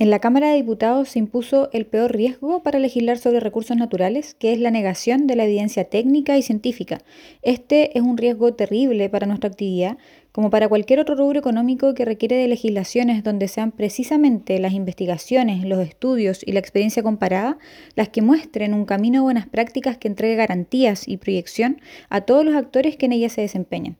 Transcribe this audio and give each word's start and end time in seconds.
En 0.00 0.08
la 0.08 0.18
Cámara 0.18 0.48
de 0.48 0.56
Diputados 0.56 1.10
se 1.10 1.18
impuso 1.18 1.68
el 1.74 1.84
peor 1.84 2.16
riesgo 2.16 2.62
para 2.62 2.78
legislar 2.78 3.18
sobre 3.18 3.38
recursos 3.38 3.76
naturales, 3.76 4.32
que 4.32 4.54
es 4.54 4.58
la 4.58 4.70
negación 4.70 5.26
de 5.26 5.36
la 5.36 5.44
evidencia 5.44 5.84
técnica 5.84 6.38
y 6.38 6.42
científica. 6.42 7.02
Este 7.42 7.98
es 7.98 8.02
un 8.02 8.16
riesgo 8.16 8.54
terrible 8.54 9.10
para 9.10 9.26
nuestra 9.26 9.50
actividad, 9.50 9.98
como 10.32 10.48
para 10.48 10.68
cualquier 10.70 11.00
otro 11.00 11.16
rubro 11.16 11.38
económico 11.38 11.92
que 11.92 12.06
requiere 12.06 12.36
de 12.36 12.48
legislaciones 12.48 13.22
donde 13.22 13.46
sean 13.46 13.72
precisamente 13.72 14.58
las 14.58 14.72
investigaciones, 14.72 15.66
los 15.66 15.86
estudios 15.86 16.40
y 16.46 16.52
la 16.52 16.60
experiencia 16.60 17.02
comparada 17.02 17.58
las 17.94 18.08
que 18.08 18.22
muestren 18.22 18.72
un 18.72 18.86
camino 18.86 19.18
de 19.18 19.24
buenas 19.24 19.48
prácticas 19.48 19.98
que 19.98 20.08
entregue 20.08 20.34
garantías 20.36 21.06
y 21.06 21.18
proyección 21.18 21.78
a 22.08 22.22
todos 22.22 22.42
los 22.46 22.56
actores 22.56 22.96
que 22.96 23.04
en 23.04 23.12
ellas 23.12 23.32
se 23.32 23.42
desempeñan. 23.42 23.98